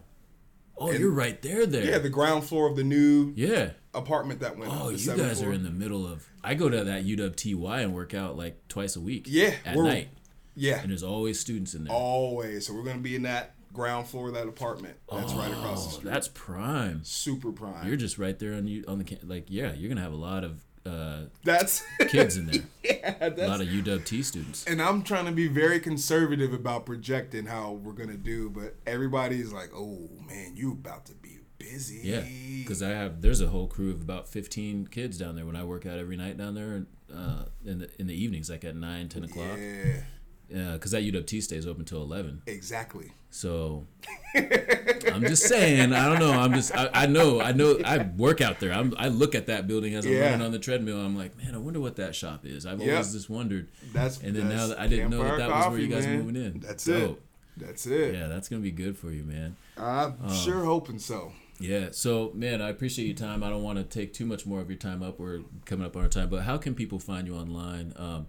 [0.77, 1.67] oh, And- you're right there.
[1.67, 1.85] There.
[1.85, 3.71] Yeah, the ground floor of the new yeah.
[3.95, 4.73] apartment that went.
[4.73, 5.51] Oh, you guys floor.
[5.51, 6.27] are in the middle of.
[6.45, 9.27] I go to that UWT Y and work out like twice a week.
[9.29, 10.09] Yeah, At night,
[10.55, 11.93] Yeah, and there's always students in there.
[11.95, 12.67] always.
[12.67, 14.97] So we're gonna be in that ground floor of that apartment.
[15.13, 16.11] That's right across the Oh, street.
[16.13, 17.01] that's prime.
[17.05, 17.87] Super prime.
[17.87, 19.73] You're just right there on you on the like yeah.
[19.75, 22.63] You're gonna have a lot of uh, that's kids in there.
[22.83, 24.65] yeah, a lot of UWT students.
[24.67, 29.53] and I'm trying to be very conservative about projecting how we're gonna do, but everybody's
[29.53, 32.23] like, "Oh man, you about to be busy." Yeah,
[32.61, 35.65] because I have there's a whole crew of about 15 kids down there when I
[35.65, 39.09] work out every night down there uh, in the in the evenings, like at nine,
[39.11, 39.59] 10 o'clock.
[39.59, 40.01] yeah,
[40.49, 42.43] Yeah, because that UWT stays open till 11.
[42.47, 43.13] exactly.
[43.31, 43.87] So
[44.35, 46.33] I'm just saying, I don't know.
[46.33, 48.73] I'm just I, I know I know I work out there.
[48.73, 50.31] I'm I look at that building as I'm Yeah.
[50.31, 50.99] running on the treadmill.
[51.01, 52.65] I'm like, man, I wonder what that shop is.
[52.65, 52.91] I've Yep.
[52.91, 53.69] always just wondered.
[53.93, 56.07] That's And then now that's that I didn't know that that was where you guys
[56.07, 56.19] man.
[56.21, 56.61] moving in.
[56.61, 57.19] That's Dope.
[57.19, 57.23] it.
[57.67, 58.15] That's it.
[58.15, 59.57] Yeah, that's gonna be good for you, man.
[59.77, 60.33] I'm Oh.
[60.33, 61.33] sure hoping so.
[61.61, 61.89] Yeah.
[61.91, 63.43] So, man, I appreciate your time.
[63.43, 65.19] I don't want to take too much more of your time up.
[65.19, 67.93] We're coming up on our time, but how can people find you online?
[67.97, 68.27] Um,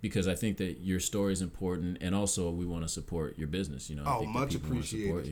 [0.00, 3.48] because I think that your story is important, and also we want to support your
[3.48, 3.90] business.
[3.90, 5.26] You know, I Oh, think much appreciated.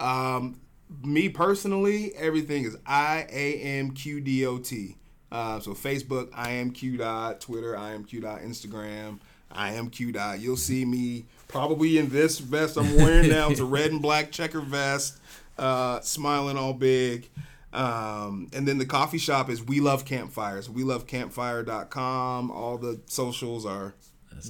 [0.00, 0.04] you.
[0.06, 0.60] Um,
[1.02, 4.96] me personally, everything is I A M Q D O T.
[5.32, 9.18] Uh, so Facebook, I am Q dot, Twitter, I am Q dot, Instagram,
[9.50, 10.38] I am Q dot.
[10.40, 13.50] You'll see me probably in this vest I'm wearing now.
[13.50, 15.18] It's a red and black checker vest,
[15.58, 17.28] uh, smiling all big.
[17.74, 20.70] Um, and then the coffee shop is We Love Campfires.
[20.70, 22.50] We Love Campfire.com.
[22.50, 23.94] All the socials are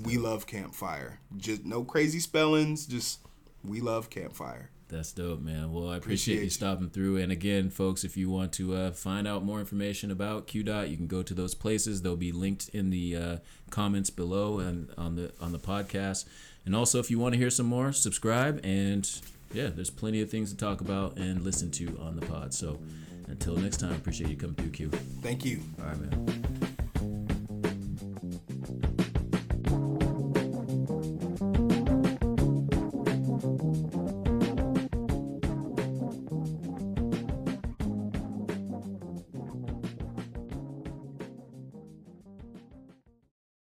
[0.05, 1.21] We Love Campfire.
[1.37, 3.21] Just no crazy spellings, just
[3.65, 4.71] We Love Campfire.
[4.89, 5.73] That's dope, man.
[5.73, 6.51] Well, I appreciate, Appreciate you you.
[6.51, 7.17] stopping through.
[7.17, 10.97] And again, folks, if you want to uh, find out more information about QDOT, you
[10.97, 12.03] can go to those places.
[12.03, 13.37] They'll be linked in the uh,
[13.71, 16.27] comments below and on the on the podcast.
[16.67, 18.61] And also, if you want to hear some more, subscribe.
[18.63, 19.11] And
[19.53, 22.53] yeah, there's plenty of things to talk about and listen to on the pod.
[22.55, 22.79] So
[23.29, 24.91] until next time, appreciate you coming through, Q.
[25.23, 25.61] Thank you.
[25.81, 26.74] All right, man.